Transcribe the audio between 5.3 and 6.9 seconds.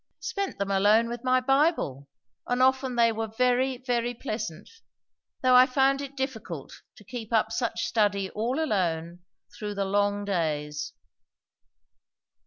though I found it difficult